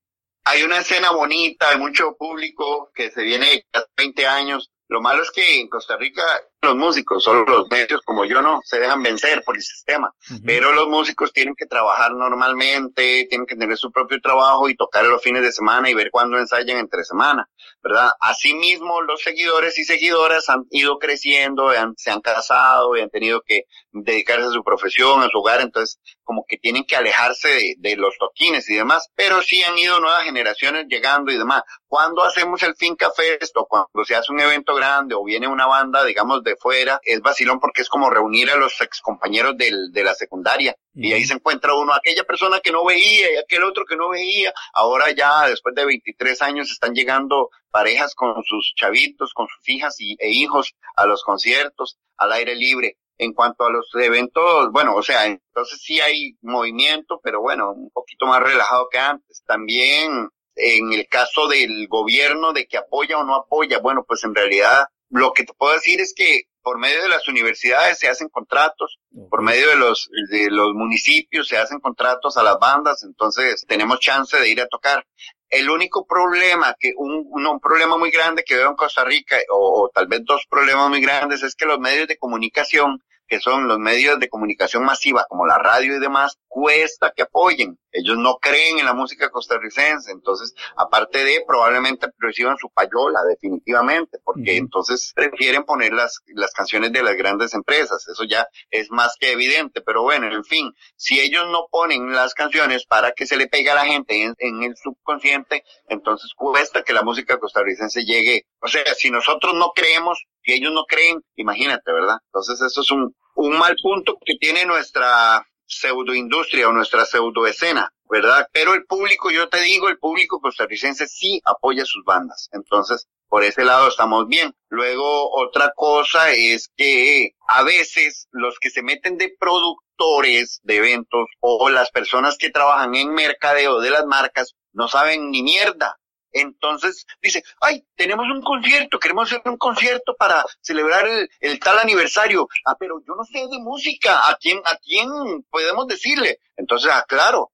[0.43, 4.72] Hay una escena bonita, hay mucho público que se viene hace 20 años.
[4.87, 6.23] Lo malo es que en Costa Rica
[6.63, 10.13] los músicos, solo los medios como yo no se dejan vencer por el sistema,
[10.45, 15.05] pero los músicos tienen que trabajar normalmente, tienen que tener su propio trabajo y tocar
[15.05, 17.49] los fines de semana y ver cuándo ensayan entre semana,
[17.81, 18.11] ¿verdad?
[18.19, 23.63] Asimismo, los seguidores y seguidoras han ido creciendo, se han casado y han tenido que
[23.91, 28.17] dedicarse a su profesión, a su hogar, entonces como que tienen que alejarse de, los
[28.17, 31.63] toquines y demás, pero sí han ido nuevas generaciones llegando y demás.
[31.87, 35.67] Cuando hacemos el Finca Fest o cuando se hace un evento grande o viene una
[35.67, 40.03] banda, digamos, de fuera, es vacilón porque es como reunir a los ex compañeros de
[40.03, 43.85] la secundaria y ahí se encuentra uno, aquella persona que no veía y aquel otro
[43.85, 44.53] que no veía.
[44.73, 49.95] Ahora ya, después de 23 años, están llegando parejas con sus chavitos, con sus hijas
[49.99, 54.95] y, e hijos a los conciertos al aire libre en cuanto a los eventos, bueno,
[54.95, 59.43] o sea, entonces sí hay movimiento, pero bueno, un poquito más relajado que antes.
[59.45, 64.35] También en el caso del gobierno de que apoya o no apoya, bueno, pues en
[64.35, 68.29] realidad lo que te puedo decir es que por medio de las universidades se hacen
[68.29, 68.97] contratos,
[69.29, 73.99] por medio de los, de los municipios se hacen contratos a las bandas, entonces tenemos
[73.99, 75.05] chance de ir a tocar.
[75.49, 79.83] El único problema que, un, un problema muy grande que veo en Costa Rica, o,
[79.83, 83.67] o tal vez dos problemas muy grandes, es que los medios de comunicación que son
[83.67, 87.79] los medios de comunicación masiva, como la radio y demás, cuesta que apoyen.
[87.91, 94.17] Ellos no creen en la música costarricense, entonces, aparte de, probablemente reciban su payola, definitivamente,
[94.23, 98.07] porque entonces prefieren poner las, las canciones de las grandes empresas.
[98.07, 102.33] Eso ya es más que evidente, pero bueno, en fin, si ellos no ponen las
[102.33, 106.83] canciones para que se le pegue a la gente en, en el subconsciente, entonces cuesta
[106.83, 108.45] que la música costarricense llegue.
[108.59, 112.17] O sea, si nosotros no creemos, si ellos no creen, imagínate, ¿verdad?
[112.27, 118.47] Entonces eso es un, un mal punto que tiene nuestra pseudoindustria o nuestra pseudoescena, ¿verdad?
[118.51, 122.49] Pero el público, yo te digo, el público costarricense sí apoya sus bandas.
[122.51, 124.53] Entonces, por ese lado estamos bien.
[124.69, 131.25] Luego, otra cosa es que a veces los que se meten de productores de eventos
[131.39, 135.97] o las personas que trabajan en mercadeo de las marcas no saben ni mierda
[136.33, 141.05] entonces dice, ay, tenemos un concierto, queremos hacer un concierto para celebrar
[141.39, 142.47] el, tal aniversario.
[142.65, 145.09] Ah, pero yo no sé de música, ¿a quién, a quién
[145.49, 146.39] podemos decirle?
[146.57, 147.51] Entonces, ah, claro,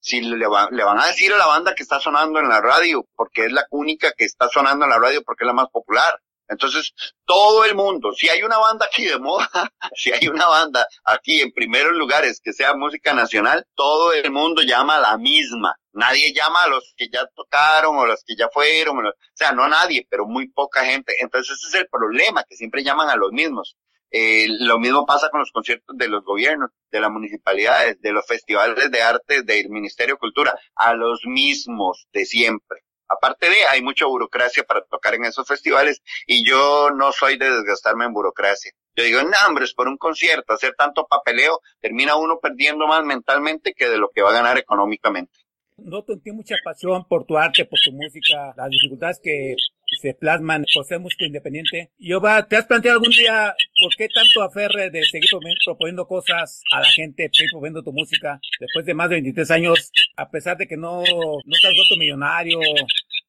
[0.00, 3.06] si le, le, van a decir a la banda que está sonando en la radio,
[3.16, 6.20] porque es la única que está sonando en la radio, porque es la más popular.
[6.48, 6.92] Entonces,
[7.24, 9.48] todo el mundo, si hay una banda aquí de moda,
[9.96, 14.62] si hay una banda aquí en primeros lugares que sea música nacional, todo el mundo
[14.62, 15.74] llama a la misma.
[15.92, 19.68] Nadie llama a los que ya tocaron o los que ya fueron, o, sea, no
[19.68, 21.14] nadie, pero muy poca gente.
[21.20, 23.76] Entonces ese es el problema, que siempre llaman a los mismos.
[24.10, 28.24] Eh, lo mismo pasa con los conciertos de los gobiernos, de las municipalidades, de los
[28.24, 32.83] festivales de arte del Ministerio de Cultura, a los mismos de siempre.
[33.08, 37.50] Aparte de, hay mucha burocracia para tocar en esos festivales y yo no soy de
[37.50, 38.72] desgastarme en burocracia.
[38.96, 43.04] Yo digo, no, hombre, es por un concierto, hacer tanto papeleo, termina uno perdiendo más
[43.04, 45.32] mentalmente que de lo que va a ganar económicamente.
[45.76, 49.56] Noto en mucha pasión por tu arte, por tu música, las dificultades que
[50.00, 51.90] se plasman por ser músico independiente.
[51.98, 53.54] Yo va, ¿te has planteado algún día
[53.84, 55.28] por qué tanto aferre de seguir
[55.64, 59.90] proponiendo cosas a la gente, seguir proponiendo tu música después de más de 23 años,
[60.16, 62.58] a pesar de que no, no te has vuelto millonario,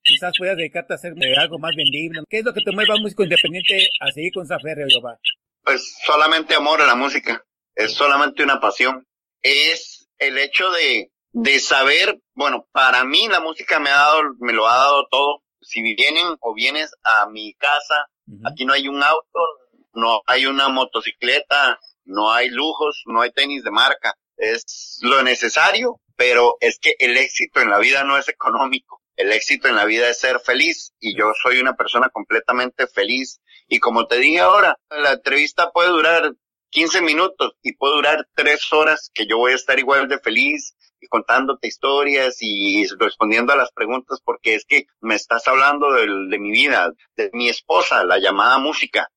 [0.02, 2.22] quizás puedas dedicarte a hacer algo más vendible?
[2.30, 4.86] ¿Qué es lo que te mueve a un músico independiente a seguir con esa aferre,
[4.90, 5.20] Jehová?
[5.64, 7.44] Pues solamente amor a la música,
[7.76, 9.06] es solamente una pasión,
[9.42, 14.54] es el hecho de de saber, bueno, para mí la música me ha dado, me
[14.54, 15.44] lo ha dado todo.
[15.60, 18.08] Si vienen o vienes a mi casa,
[18.46, 19.40] aquí no hay un auto,
[19.96, 24.14] no hay una motocicleta, no hay lujos, no hay tenis de marca.
[24.38, 29.02] Es lo necesario, pero es que el éxito en la vida no es económico.
[29.16, 33.40] El éxito en la vida es ser feliz y yo soy una persona completamente feliz.
[33.68, 36.34] Y como te dije ahora, la entrevista puede durar
[36.70, 40.75] 15 minutos y puede durar tres horas que yo voy a estar igual de feliz
[41.08, 46.40] contándote historias y respondiendo a las preguntas porque es que me estás hablando de, de
[46.40, 49.10] mi vida, de mi esposa, la llamada música,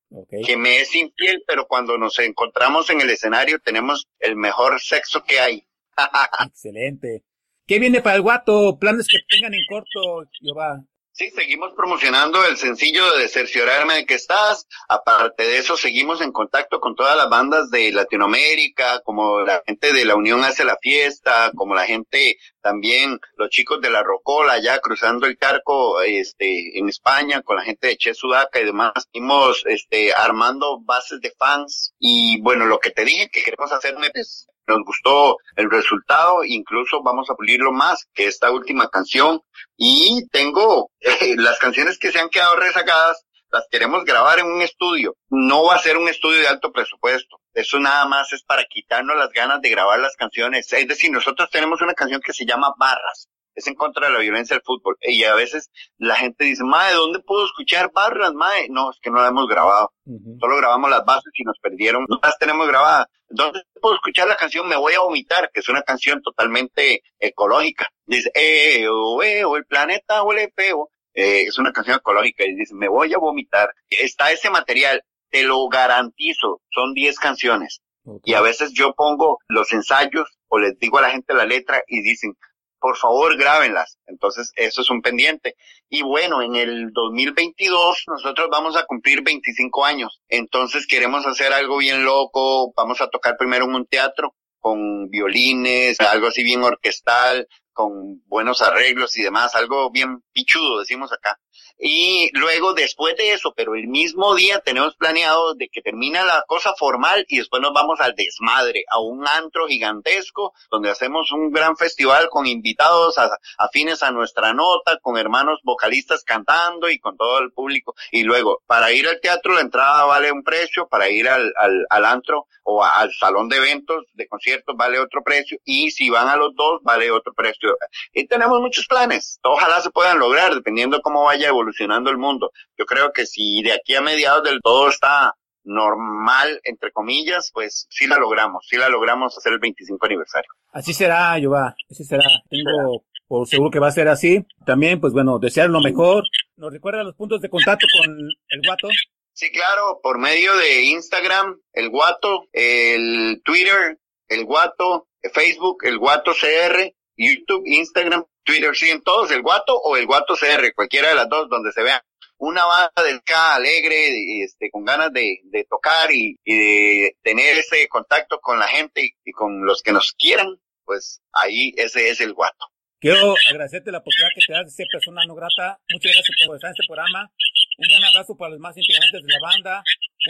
[0.45, 5.23] que me es infiel, pero cuando nos encontramos en el escenario tenemos el mejor sexo
[5.23, 5.65] que hay.
[6.45, 7.23] Excelente.
[7.67, 8.77] ¿Qué viene para el guato?
[8.79, 10.83] ¿Planes que tengan en corto, Jehová?
[11.19, 14.65] Sí, seguimos promocionando el sencillo de cerciorarme de que estás.
[14.87, 19.91] Aparte de eso, seguimos en contacto con todas las bandas de Latinoamérica, como la gente
[19.91, 24.59] de la Unión hace la fiesta, como la gente también, los chicos de la Rocola,
[24.59, 28.93] ya cruzando el carco, este, en España, con la gente de Che Sudaca y demás.
[29.11, 31.95] Seguimos, este, armando bases de fans.
[31.99, 37.03] Y bueno, lo que te dije que queremos hacer es nos gustó el resultado, incluso
[37.03, 39.41] vamos a pulirlo más que esta última canción.
[39.75, 44.61] Y tengo eh, las canciones que se han quedado rezagadas, las queremos grabar en un
[44.61, 45.15] estudio.
[45.29, 47.41] No va a ser un estudio de alto presupuesto.
[47.53, 50.71] Eso nada más es para quitarnos las ganas de grabar las canciones.
[50.71, 53.27] Es decir, nosotros tenemos una canción que se llama Barras
[53.59, 54.97] es en contra de la violencia del fútbol.
[55.01, 58.67] Y a veces la gente dice, Mae, ¿dónde puedo escuchar barras, Mae?
[58.69, 59.93] No, es que no la hemos grabado.
[60.39, 62.05] Solo grabamos las bases y nos perdieron.
[62.09, 63.07] No las tenemos grabadas.
[63.27, 65.51] ¿Dónde puedo escuchar la canción Me Voy a Vomitar?
[65.53, 67.87] Que es una canción totalmente ecológica.
[68.05, 70.89] Dice, eh, oh, eh, oh, el planeta huele feo.
[71.13, 73.73] Eh, es una canción ecológica y dice, me voy a vomitar.
[73.89, 77.81] Está ese material, te lo garantizo, son 10 canciones.
[78.23, 81.83] Y a veces yo pongo los ensayos o les digo a la gente la letra
[81.87, 82.35] y dicen,
[82.79, 83.97] por favor grábenlas.
[84.07, 85.55] Entonces, eso es un pendiente.
[85.89, 90.21] Y bueno, en el 2022 nosotros vamos a cumplir 25 años.
[90.27, 92.73] Entonces queremos hacer algo bien loco.
[92.75, 98.61] Vamos a tocar primero en un teatro con violines, algo así bien orquestal, con buenos
[98.61, 101.39] arreglos y demás, algo bien pichudo, decimos acá.
[101.81, 106.43] Y luego, después de eso, pero el mismo día tenemos planeado de que termina la
[106.45, 111.51] cosa formal y después nos vamos al desmadre, a un antro gigantesco, donde hacemos un
[111.51, 113.15] gran festival con invitados
[113.57, 117.95] afines a nuestra nota, con hermanos vocalistas cantando y con todo el público.
[118.11, 121.53] Y luego, para ir al teatro, la entrada vale un precio, para ir al,
[121.89, 126.27] al, antro o al salón de eventos, de conciertos, vale otro precio, y si van
[126.27, 127.77] a los dos, vale otro precio.
[128.13, 132.51] Y tenemos muchos planes, ojalá se puedan lograr, dependiendo cómo vaya evolucionando evolucionando el mundo.
[132.77, 137.85] Yo creo que si de aquí a mediados del todo está normal, entre comillas, pues
[137.89, 140.49] sí la logramos, sí la logramos hacer el 25 aniversario.
[140.71, 142.23] Así será, Yoba, así será.
[142.49, 144.45] Tengo por seguro que va a ser así.
[144.65, 146.23] También, pues bueno, desear lo mejor.
[146.55, 148.17] ¿Nos recuerda los puntos de contacto con
[148.49, 148.87] el Guato?
[149.33, 156.31] Sí, claro, por medio de Instagram, el Guato, el Twitter, el Guato, Facebook, el Guato
[156.31, 161.29] CR, YouTube, Instagram, Twitter, siguen todos el Guato o el Guato CR, cualquiera de las
[161.29, 162.01] dos, donde se vean
[162.39, 165.39] una banda del K alegre, este, con ganas de,
[165.69, 170.47] tocar y, de tener ese contacto con la gente y, con los que nos quieran,
[170.85, 172.65] pues ahí ese es el Guato.
[172.99, 175.79] Quiero agradecerte la oportunidad que te das de ser persona no grata.
[175.91, 177.31] Muchas gracias por estar en este programa.
[177.77, 179.83] Un gran abrazo para los más integrantes de la banda.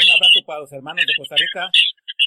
[0.03, 1.69] Un abrazo para los hermanos de Costa Rica.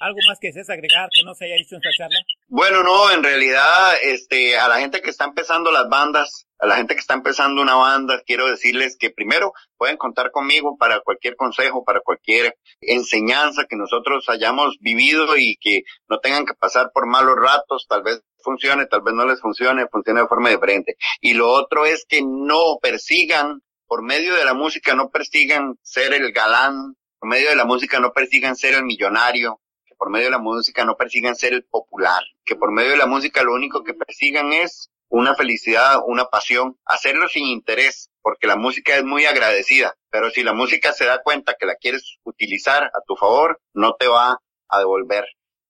[0.02, 2.18] ¿Algo más que desees agregar que no se haya dicho en esta charla?
[2.48, 6.74] Bueno, no, en realidad, este, a la gente que está empezando las bandas, a la
[6.74, 11.36] gente que está empezando una banda, quiero decirles que primero pueden contar conmigo para cualquier
[11.36, 17.06] consejo, para cualquier enseñanza que nosotros hayamos vivido y que no tengan que pasar por
[17.06, 20.96] malos ratos, tal vez funcione, tal vez no les funcione, funcione de forma diferente.
[21.20, 26.12] Y lo otro es que no persigan, por medio de la música, no persigan ser
[26.12, 29.60] el galán, por medio de la música no persigan ser el millonario,
[30.02, 33.06] por medio de la música no persigan ser el popular, que por medio de la
[33.06, 38.56] música lo único que persigan es una felicidad, una pasión, hacerlo sin interés, porque la
[38.56, 42.82] música es muy agradecida, pero si la música se da cuenta que la quieres utilizar
[42.82, 44.38] a tu favor, no te va
[44.68, 45.24] a devolver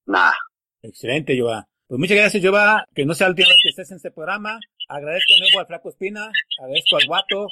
[0.06, 0.34] nada.
[0.80, 1.68] Excelente, Joa.
[1.86, 4.58] Pues muchas gracias, Joa, que no sea la última que estés en este programa.
[4.88, 7.48] Agradezco de nuevo al Flaco Espina, agradezco al Guato,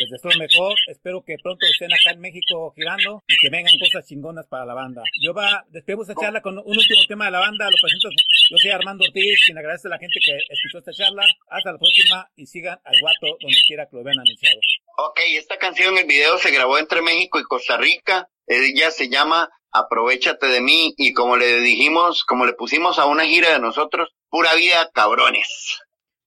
[0.00, 0.74] les deseo mejor.
[0.88, 4.74] Espero que pronto estén acá en México girando y que vengan cosas chingonas para la
[4.74, 5.02] banda.
[5.20, 7.70] Yo va, despedimos esta charla con un último tema de la banda.
[7.70, 8.08] Lo presento.
[8.50, 11.22] Yo soy Armando Ortiz, quien agradece a la gente que escuchó esta charla.
[11.50, 14.58] Hasta la próxima y sigan al guato donde quiera que lo vean anunciado.
[14.96, 18.28] Ok, esta canción, el video se grabó entre México y Costa Rica.
[18.46, 23.24] Ella se llama Aprovechate de mí y como le dijimos, como le pusimos a una
[23.24, 25.78] gira de nosotros, pura vida cabrones.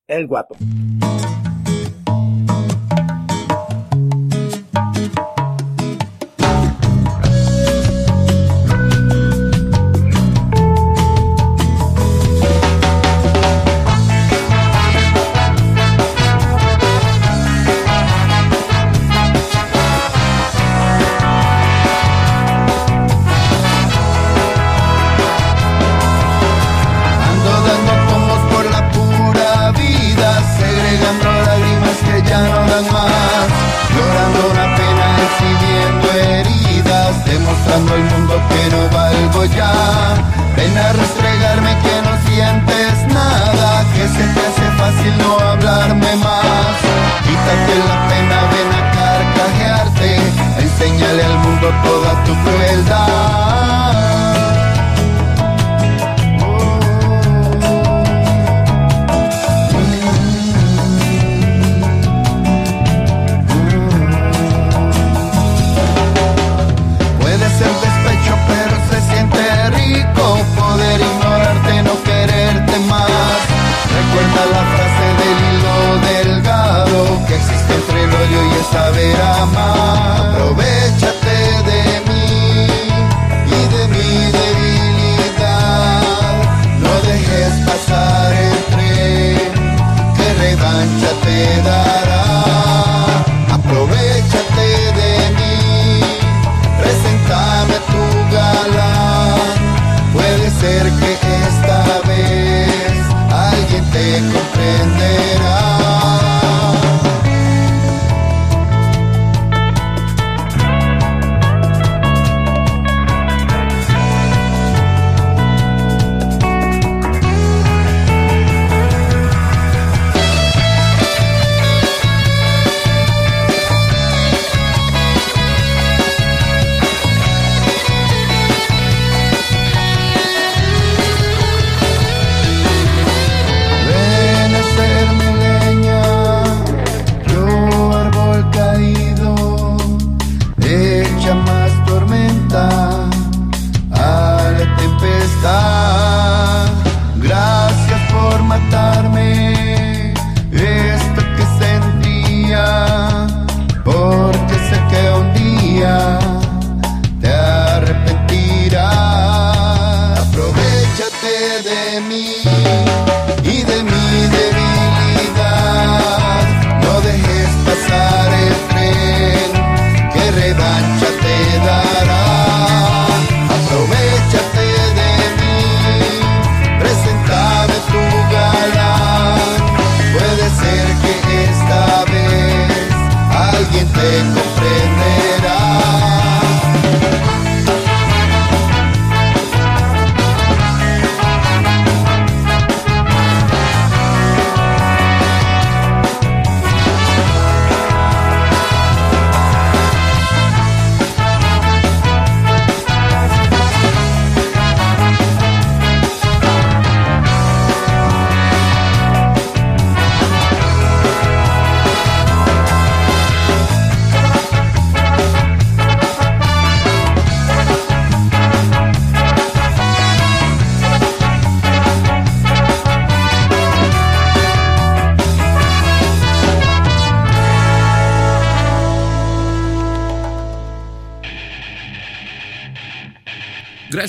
[0.06, 0.54] El guato.